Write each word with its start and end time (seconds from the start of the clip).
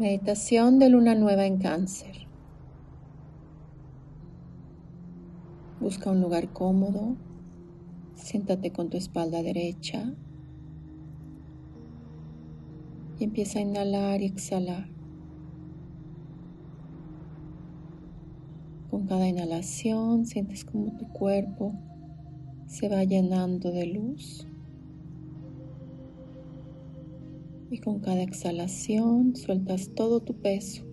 Meditación 0.00 0.78
de 0.78 0.88
luna 0.88 1.14
nueva 1.14 1.44
en 1.44 1.58
cáncer. 1.58 2.26
Busca 5.78 6.10
un 6.10 6.22
lugar 6.22 6.54
cómodo. 6.54 7.18
Siéntate 8.14 8.72
con 8.72 8.88
tu 8.88 8.96
espalda 8.96 9.42
derecha. 9.42 10.14
Y 13.18 13.24
empieza 13.24 13.58
a 13.58 13.62
inhalar 13.62 14.22
y 14.22 14.24
exhalar. 14.24 14.88
Con 18.90 19.06
cada 19.06 19.28
inhalación 19.28 20.24
sientes 20.24 20.64
como 20.64 20.96
tu 20.96 21.08
cuerpo 21.12 21.74
se 22.66 22.88
va 22.88 23.04
llenando 23.04 23.70
de 23.70 23.84
luz. 23.84 24.49
Y 27.70 27.78
con 27.78 28.00
cada 28.00 28.22
exhalación 28.22 29.36
sueltas 29.36 29.94
todo 29.94 30.20
tu 30.20 30.34
peso. 30.34 30.84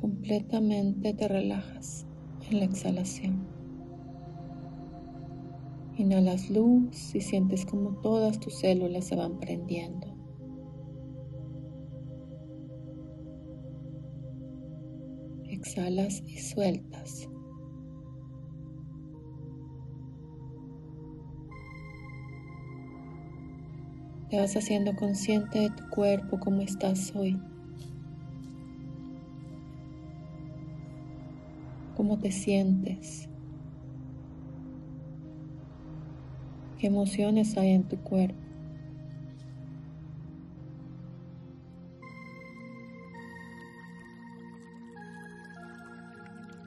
Completamente 0.00 1.12
te 1.12 1.28
relajas 1.28 2.06
en 2.50 2.60
la 2.60 2.64
exhalación. 2.64 3.46
Inhalas 5.98 6.48
luz 6.48 7.14
y 7.14 7.20
sientes 7.20 7.66
como 7.66 8.00
todas 8.00 8.40
tus 8.40 8.54
células 8.54 9.04
se 9.04 9.16
van 9.16 9.38
prendiendo. 9.38 10.06
Exhalas 15.50 16.22
y 16.26 16.38
sueltas. 16.38 17.28
Te 24.30 24.38
vas 24.38 24.54
haciendo 24.56 24.94
consciente 24.94 25.58
de 25.58 25.70
tu 25.70 25.88
cuerpo, 25.88 26.38
cómo 26.38 26.60
estás 26.60 27.14
hoy. 27.16 27.40
¿Cómo 31.96 32.18
te 32.18 32.30
sientes? 32.30 33.26
¿Qué 36.78 36.88
emociones 36.88 37.56
hay 37.56 37.70
en 37.70 37.84
tu 37.84 37.96
cuerpo? 37.96 38.38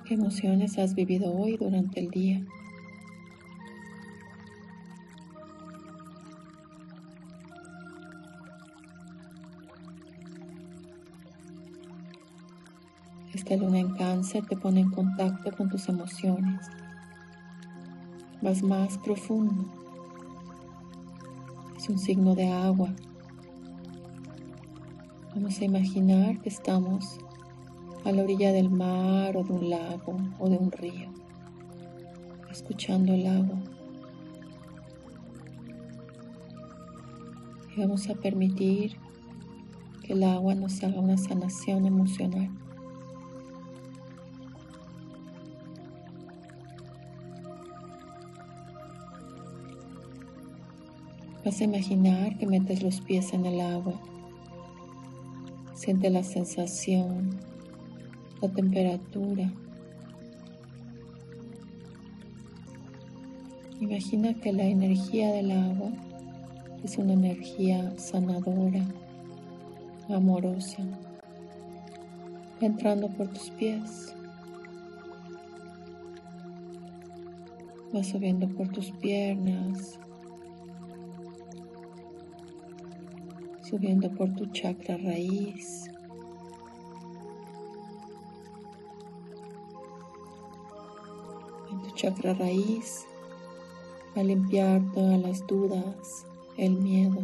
¿Qué 0.06 0.16
emociones 0.16 0.80
has 0.80 0.96
vivido 0.96 1.32
hoy 1.32 1.58
durante 1.58 2.00
el 2.00 2.10
día? 2.10 2.44
Esta 13.34 13.56
luna 13.56 13.80
en 13.80 13.96
cáncer 13.96 14.46
te 14.46 14.58
pone 14.58 14.82
en 14.82 14.92
contacto 14.92 15.52
con 15.56 15.70
tus 15.70 15.88
emociones. 15.88 16.68
Vas 18.42 18.62
más 18.62 18.98
profundo. 18.98 19.66
Es 21.78 21.88
un 21.88 21.98
signo 21.98 22.36
de 22.36 22.50
agua. 22.50 22.94
Vamos 25.34 25.62
a 25.62 25.64
imaginar 25.64 26.42
que 26.42 26.50
estamos 26.50 27.20
a 28.04 28.12
la 28.12 28.24
orilla 28.24 28.52
del 28.52 28.70
mar 28.70 29.38
o 29.38 29.44
de 29.44 29.54
un 29.54 29.70
lago 29.70 30.18
o 30.38 30.50
de 30.50 30.58
un 30.58 30.70
río, 30.70 31.10
escuchando 32.52 33.14
el 33.14 33.28
agua. 33.28 33.60
Y 37.76 37.80
vamos 37.80 38.10
a 38.10 38.16
permitir 38.16 38.98
que 40.04 40.14
el 40.14 40.24
agua 40.24 40.54
nos 40.54 40.84
haga 40.84 41.00
una 41.00 41.18
sanación 41.18 41.86
emocional. 41.86 42.50
Vas 51.44 51.60
a 51.60 51.64
imaginar 51.64 52.38
que 52.38 52.46
metes 52.46 52.84
los 52.84 53.02
pies 53.02 53.34
en 53.34 53.48
el 53.48 53.62
agua. 53.62 54.00
Siente 55.74 56.12
la 56.12 56.22
sensación, 56.22 57.40
la 58.42 58.50
temperatura. 58.50 59.52
Imagina 63.80 64.36
que 64.36 64.54
la 64.54 64.66
energía 64.66 65.32
del 65.32 65.50
agua 65.50 65.90
es 66.84 67.00
una 67.00 67.14
energía 67.14 67.92
sanadora, 67.98 68.86
amorosa, 70.10 70.84
entrando 72.62 73.08
por 73.10 73.28
tus 73.30 73.50
pies. 73.50 74.14
Va 77.96 78.04
subiendo 78.04 78.48
por 78.50 78.68
tus 78.68 78.92
piernas, 78.92 80.00
subiendo 83.72 84.12
por 84.12 84.30
tu 84.36 84.46
chakra 84.48 84.98
raíz. 84.98 85.90
En 91.72 91.82
tu 91.82 91.90
chakra 91.96 92.34
raíz 92.34 93.06
a 94.18 94.24
limpiar 94.24 94.82
todas 94.92 95.18
las 95.22 95.48
dudas, 95.48 96.26
el 96.58 96.74
miedo, 96.82 97.22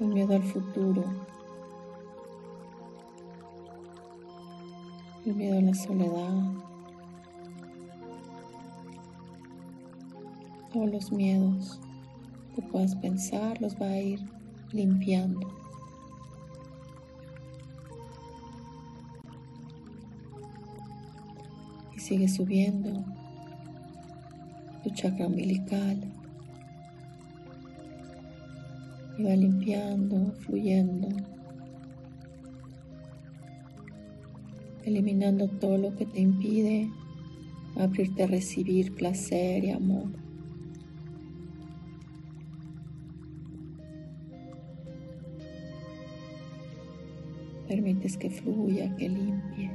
el 0.00 0.06
miedo 0.08 0.36
al 0.36 0.42
futuro, 0.42 1.04
el 5.26 5.34
miedo 5.34 5.58
a 5.58 5.60
la 5.60 5.74
soledad, 5.74 6.44
todos 10.72 10.90
los 10.90 11.12
miedos 11.12 11.78
puedas 12.62 12.94
pensar 12.96 13.60
los 13.60 13.80
va 13.80 13.86
a 13.86 14.00
ir 14.00 14.20
limpiando. 14.72 15.40
Y 21.96 22.00
sigue 22.00 22.28
subiendo 22.28 23.04
tu 24.82 24.90
chakra 24.90 25.26
umbilical. 25.26 26.00
Y 29.18 29.24
va 29.24 29.36
limpiando, 29.36 30.32
fluyendo, 30.40 31.08
eliminando 34.84 35.46
todo 35.48 35.76
lo 35.76 35.94
que 35.94 36.06
te 36.06 36.20
impide 36.20 36.90
abrirte 37.76 38.24
a 38.24 38.26
recibir 38.26 38.94
placer 38.94 39.64
y 39.64 39.70
amor. 39.70 40.08
Permites 47.70 48.16
que 48.16 48.28
fluya, 48.28 48.92
que 48.96 49.08
limpie. 49.08 49.70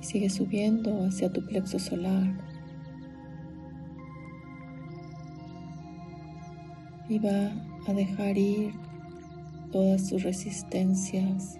Y 0.00 0.02
sigue 0.02 0.30
subiendo 0.30 1.04
hacia 1.04 1.30
tu 1.30 1.44
plexo 1.44 1.78
solar. 1.78 2.32
Y 7.06 7.18
va 7.18 7.52
a 7.86 7.92
dejar 7.92 8.38
ir 8.38 8.72
todas 9.72 10.08
tus 10.08 10.22
resistencias 10.22 11.58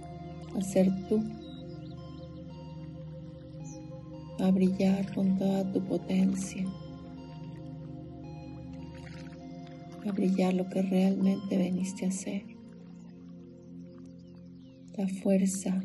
a 0.57 0.63
ser 0.63 0.91
tú. 1.07 1.23
A 4.41 4.51
brillar 4.51 5.15
con 5.15 5.37
toda 5.37 5.71
tu 5.71 5.85
potencia. 5.85 6.65
A 10.09 10.13
brillar 10.13 10.55
lo 10.55 10.67
que 10.71 10.81
realmente 10.81 11.59
veniste 11.59 12.07
a 12.07 12.11
ser 12.11 12.54
la 14.97 15.09
fuerza 15.09 15.83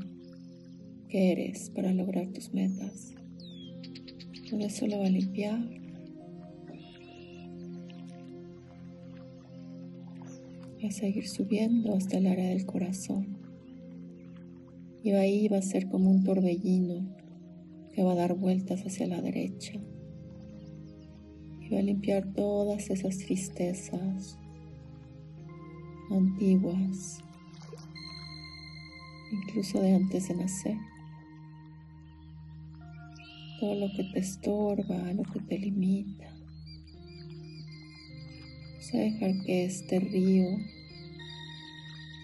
que 1.08 1.32
eres 1.32 1.72
para 1.72 1.92
lograr 1.94 2.28
tus 2.28 2.54
metas. 2.54 3.16
Todo 4.50 4.60
eso 4.62 4.86
lo 4.88 5.00
va 5.00 5.08
a 5.08 5.10
limpiar. 5.10 5.60
Va 10.84 10.88
a 10.88 10.92
seguir 10.92 11.28
subiendo 11.28 11.96
hasta 11.96 12.18
el 12.18 12.28
área 12.28 12.50
del 12.50 12.66
corazón. 12.66 13.38
Y 15.04 15.12
ahí 15.12 15.48
va 15.48 15.58
a 15.58 15.62
ser 15.62 15.88
como 15.90 16.12
un 16.12 16.24
torbellino 16.24 17.16
que 17.94 18.04
va 18.04 18.12
a 18.12 18.16
dar 18.16 18.36
vueltas 18.36 18.86
hacia 18.86 19.08
la 19.08 19.22
derecha. 19.22 19.74
Y 21.62 21.70
va 21.70 21.80
a 21.80 21.84
limpiar 21.84 22.32
todas 22.34 22.90
esas 22.90 23.18
tristezas 23.18 24.38
antiguas 26.12 27.24
incluso 29.32 29.82
de 29.82 29.96
antes 29.96 30.28
de 30.28 30.36
nacer. 30.36 30.78
Todo 33.60 33.76
lo 33.76 33.88
que 33.96 34.04
te 34.06 34.20
estorba, 34.20 35.14
lo 35.14 35.24
que 35.24 35.40
te 35.42 35.60
limita, 35.60 36.30
Vamos 38.92 39.06
a 39.06 39.20
dejar 39.20 39.46
que 39.46 39.66
este 39.66 40.00
río, 40.00 40.48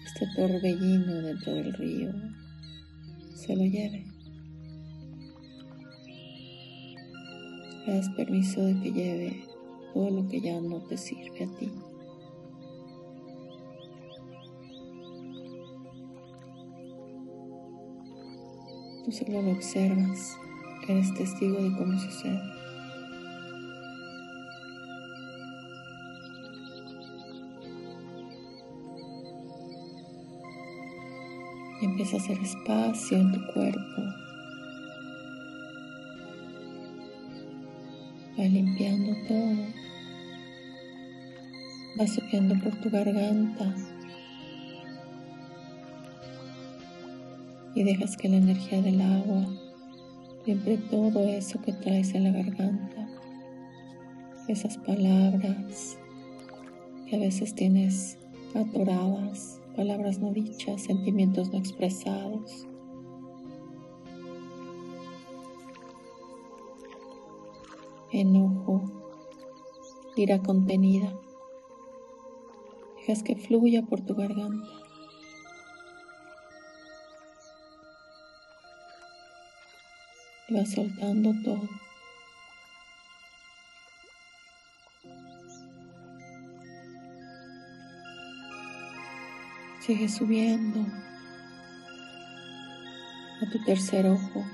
este 0.04 0.26
torbellino 0.34 1.22
dentro 1.22 1.54
del 1.54 1.72
río, 1.74 2.12
se 3.36 3.54
lo 3.54 3.64
lleve. 3.64 4.04
Le 7.86 7.94
das 7.94 8.08
permiso 8.16 8.64
de 8.64 8.80
que 8.80 8.90
lleve 8.90 9.44
todo 9.94 10.10
lo 10.10 10.28
que 10.28 10.40
ya 10.40 10.60
no 10.60 10.80
te 10.80 10.96
sirve 10.96 11.44
a 11.44 11.56
ti. 11.56 11.70
Tú 19.06 19.12
solo 19.12 19.40
lo 19.40 19.52
observas, 19.52 20.36
eres 20.88 21.14
testigo 21.14 21.62
de 21.62 21.70
cómo 21.76 21.96
sucede. 21.96 22.42
Y 31.80 31.84
empieza 31.84 32.16
a 32.16 32.18
hacer 32.18 32.36
espacio 32.40 33.18
en 33.18 33.32
tu 33.32 33.46
cuerpo. 33.52 34.02
Va 38.36 38.42
limpiando 38.42 39.12
todo. 39.28 39.66
Va 42.00 42.06
subiendo 42.08 42.56
por 42.58 42.74
tu 42.80 42.90
garganta. 42.90 43.72
Y 47.76 47.84
dejas 47.84 48.16
que 48.16 48.30
la 48.30 48.38
energía 48.38 48.80
del 48.80 49.02
agua 49.02 49.46
limpie 50.46 50.78
todo 50.78 51.20
eso 51.24 51.60
que 51.60 51.74
traes 51.74 52.14
en 52.14 52.24
la 52.24 52.30
garganta, 52.30 53.06
esas 54.48 54.78
palabras 54.78 55.98
que 57.06 57.16
a 57.16 57.18
veces 57.18 57.54
tienes 57.54 58.18
atoradas, 58.54 59.60
palabras 59.76 60.18
no 60.20 60.32
dichas, 60.32 60.84
sentimientos 60.84 61.52
no 61.52 61.58
expresados. 61.58 62.66
Enojo, 68.10 68.84
ira 70.16 70.42
contenida. 70.42 71.14
Dejas 72.96 73.22
que 73.22 73.36
fluya 73.36 73.82
por 73.82 74.00
tu 74.00 74.14
garganta. 74.14 74.85
Y 80.56 80.58
vas 80.58 80.70
soltando 80.70 81.34
todo. 81.44 81.68
Sigue 89.80 90.08
subiendo 90.08 90.80
a 93.42 93.50
tu 93.50 93.64
tercer 93.64 94.06
ojo. 94.06 94.44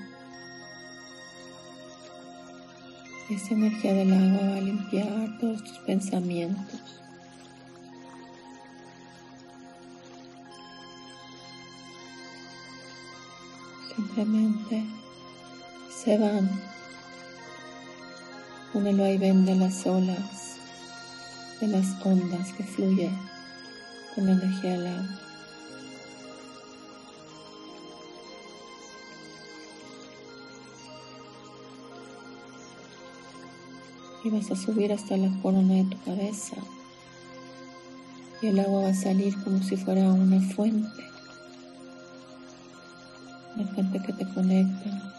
Esa 3.29 3.53
energía 3.53 3.93
del 3.93 4.13
agua 4.13 4.49
va 4.49 4.57
a 4.57 4.61
limpiar 4.61 5.37
todos 5.39 5.63
tus 5.63 5.79
pensamientos. 5.79 6.81
Simplemente 13.95 15.02
se 16.03 16.17
van 16.17 16.49
con 18.73 18.85
el 18.87 18.97
vaivén 18.97 19.45
de 19.45 19.55
las 19.55 19.85
olas, 19.85 20.57
de 21.61 21.67
las 21.67 21.95
ondas 22.03 22.51
que 22.51 22.63
fluyen 22.63 23.17
con 24.13 24.27
energía 24.27 24.71
del 24.71 24.87
agua. 24.87 25.19
Y 34.25 34.29
vas 34.29 34.51
a 34.51 34.55
subir 34.57 34.91
hasta 34.91 35.15
la 35.15 35.29
corona 35.41 35.75
de 35.75 35.83
tu 35.85 36.03
cabeza. 36.03 36.57
Y 38.41 38.47
el 38.47 38.59
agua 38.59 38.83
va 38.83 38.89
a 38.89 38.93
salir 38.93 39.41
como 39.41 39.63
si 39.63 39.77
fuera 39.77 40.01
una 40.11 40.41
fuente. 40.41 41.03
Una 43.55 43.67
fuente 43.67 44.01
que 44.01 44.13
te 44.13 44.27
conecta 44.33 45.13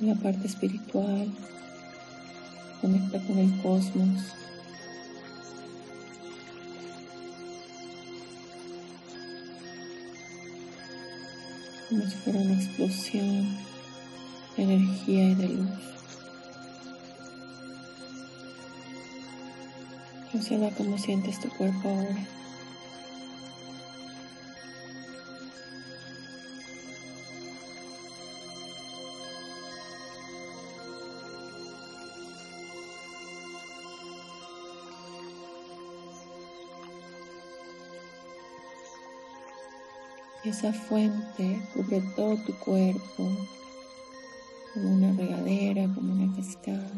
la 0.00 0.14
parte 0.14 0.46
espiritual, 0.46 1.28
conecta 2.80 3.20
con 3.26 3.38
el 3.38 3.60
cosmos. 3.60 4.22
Como 11.88 12.02
si 12.04 12.16
fuera 12.18 12.38
una 12.40 12.54
explosión 12.54 13.58
de 14.56 14.62
energía 14.62 15.30
y 15.30 15.34
de 15.34 15.48
luz. 15.48 15.68
Observa 20.32 20.70
cómo 20.70 20.96
sientes 20.96 21.40
tu 21.40 21.48
cuerpo 21.50 21.88
ahora. 21.88 22.39
Esa 40.50 40.72
fuente 40.72 41.62
cubre 41.72 42.00
todo 42.16 42.36
tu 42.38 42.52
cuerpo, 42.54 43.30
como 44.74 44.94
una 44.96 45.12
regadera, 45.12 45.86
como 45.94 46.12
una 46.12 46.34
cascada. 46.34 46.90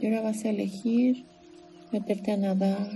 Y 0.00 0.06
ahora 0.06 0.22
vas 0.22 0.42
a 0.46 0.48
elegir 0.48 1.26
meterte 1.92 2.32
a 2.32 2.38
nadar 2.38 2.88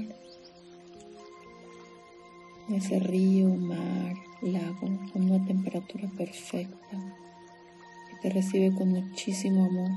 en 2.69 2.75
ese 2.75 3.01
río, 3.01 3.49
mar, 3.49 4.15
lago, 4.41 4.99
con 5.13 5.31
una 5.31 5.45
temperatura 5.45 6.09
perfecta 6.17 6.97
que 8.09 8.17
te 8.23 8.31
recibe 8.31 8.75
con 8.75 8.89
muchísimo 8.93 9.67
amor. 9.67 9.91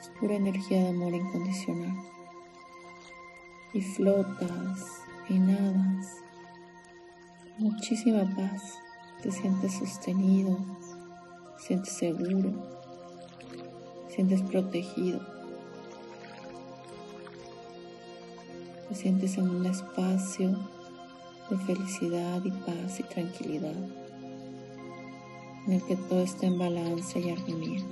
Es 0.00 0.08
pura 0.18 0.34
energía 0.34 0.82
de 0.82 0.88
amor 0.88 1.14
incondicional 1.14 2.23
y 3.74 3.82
flotas 3.82 5.02
y 5.28 5.38
nadas. 5.38 6.22
Muchísima 7.58 8.22
paz. 8.36 8.78
Te 9.20 9.30
sientes 9.32 9.72
sostenido, 9.72 10.58
sientes 11.58 11.92
seguro, 11.92 12.52
sientes 14.08 14.42
protegido. 14.42 15.20
Te 18.88 18.94
sientes 18.94 19.36
en 19.38 19.48
un 19.48 19.66
espacio 19.66 20.56
de 21.50 21.58
felicidad 21.58 22.44
y 22.44 22.50
paz 22.50 23.00
y 23.00 23.02
tranquilidad, 23.02 23.74
en 25.66 25.72
el 25.72 25.82
que 25.82 25.96
todo 25.96 26.22
está 26.22 26.46
en 26.46 26.58
balance 26.58 27.18
y 27.18 27.30
armonía. 27.30 27.82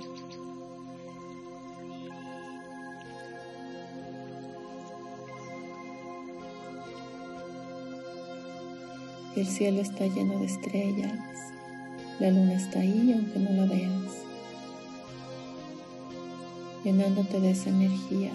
El 9.35 9.47
cielo 9.47 9.81
está 9.81 10.05
lleno 10.05 10.37
de 10.39 10.45
estrellas. 10.45 11.17
La 12.19 12.29
luna 12.29 12.53
está 12.53 12.81
ahí 12.81 13.13
aunque 13.13 13.39
no 13.39 13.51
la 13.51 13.65
veas. 13.65 13.91
Llenándote 16.83 17.39
de 17.39 17.51
esa 17.51 17.69
energía. 17.69 18.31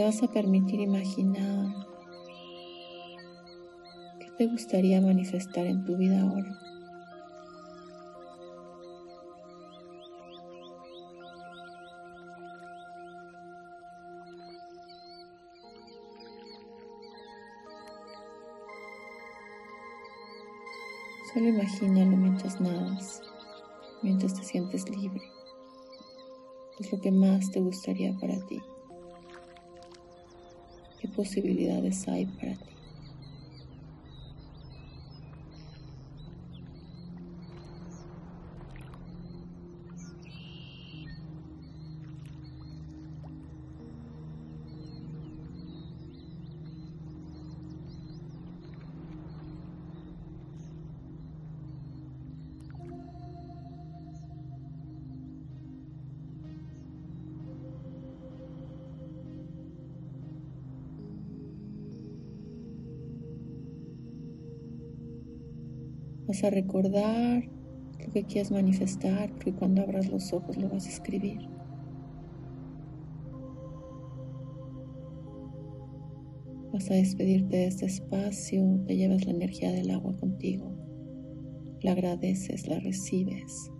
Te 0.00 0.06
vas 0.06 0.22
a 0.22 0.28
permitir 0.28 0.80
imaginar 0.80 1.74
qué 4.18 4.30
te 4.38 4.46
gustaría 4.46 4.98
manifestar 4.98 5.66
en 5.66 5.84
tu 5.84 5.94
vida 5.98 6.22
ahora. 6.22 6.58
Solo 21.34 21.48
imagínalo 21.48 22.16
mientras 22.16 22.58
nadas, 22.58 23.20
mientras 24.00 24.32
te 24.32 24.44
sientes 24.44 24.88
libre. 24.88 25.30
Es 26.78 26.90
lo 26.90 26.98
que 27.02 27.10
más 27.10 27.50
te 27.50 27.60
gustaría 27.60 28.16
para 28.18 28.40
ti. 28.46 28.62
¿Qué 31.00 31.08
posibilidades 31.08 32.06
hay 32.08 32.26
para 32.26 32.52
ti? 32.52 32.79
Vas 66.30 66.44
a 66.44 66.50
recordar 66.50 67.42
lo 67.98 68.12
que 68.12 68.22
quieres 68.22 68.52
manifestar, 68.52 69.32
porque 69.32 69.52
cuando 69.52 69.82
abras 69.82 70.08
los 70.08 70.32
ojos 70.32 70.56
lo 70.58 70.68
vas 70.68 70.86
a 70.86 70.90
escribir. 70.90 71.40
Vas 76.72 76.88
a 76.88 76.94
despedirte 76.94 77.56
de 77.56 77.66
este 77.66 77.86
espacio, 77.86 78.80
te 78.86 78.96
llevas 78.96 79.24
la 79.26 79.32
energía 79.32 79.72
del 79.72 79.90
agua 79.90 80.16
contigo, 80.20 80.70
la 81.82 81.90
agradeces, 81.90 82.68
la 82.68 82.78
recibes. 82.78 83.72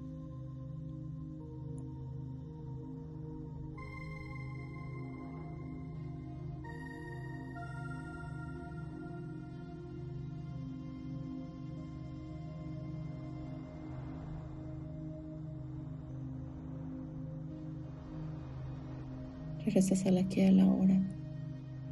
Regresas 19.71 20.05
a 20.05 20.11
la 20.11 20.23
aquí 20.23 20.41
a 20.41 20.51
la 20.51 20.67
hora, 20.67 21.01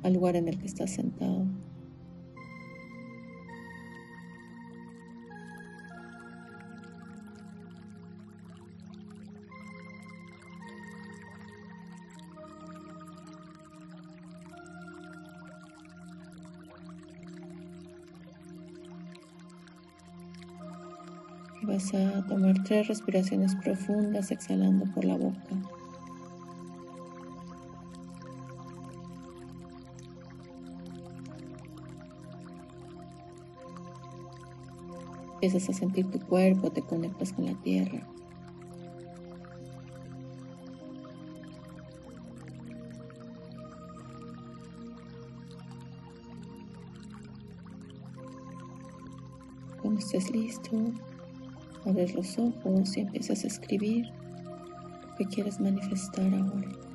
al 0.02 0.14
lugar 0.14 0.34
en 0.34 0.48
el 0.48 0.58
que 0.58 0.66
estás 0.66 0.90
sentado. 0.90 1.46
Y 21.62 21.66
vas 21.66 21.94
a 21.94 22.26
tomar 22.26 22.60
tres 22.64 22.88
respiraciones 22.88 23.54
profundas 23.54 24.32
exhalando 24.32 24.84
por 24.92 25.04
la 25.04 25.16
boca. 25.16 25.38
Empiezas 35.40 35.68
a 35.68 35.72
sentir 35.72 36.10
tu 36.10 36.18
cuerpo, 36.18 36.72
te 36.72 36.82
conectas 36.82 37.32
con 37.32 37.46
la 37.46 37.54
tierra. 37.62 38.04
Cuando 49.80 50.00
estés 50.00 50.28
listo, 50.32 50.76
abres 51.84 52.16
los 52.16 52.36
ojos 52.36 52.96
y 52.96 53.00
empiezas 53.02 53.44
a 53.44 53.46
escribir 53.46 54.06
lo 54.08 55.14
que 55.14 55.24
quieres 55.26 55.60
manifestar 55.60 56.34
ahora. 56.34 56.87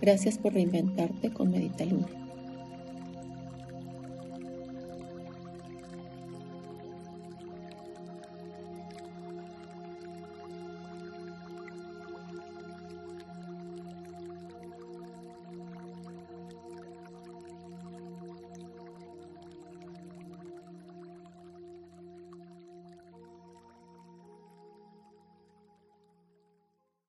Gracias 0.00 0.38
por 0.38 0.54
reinventarte 0.54 1.30
con 1.32 1.50
Medita 1.50 1.84
Luna. 1.84 2.19